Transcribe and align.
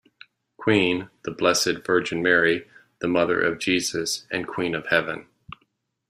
Queen: 0.57 1.11
the 1.25 1.29
Blessed 1.29 1.85
Virgin 1.85 2.23
Mary, 2.23 2.67
the 3.01 3.07
Mother 3.07 3.39
of 3.39 3.59
Jesus 3.59 4.25
and 4.31 4.47
Queen 4.47 4.73
of 4.73 4.87
Heaven. 4.87 5.27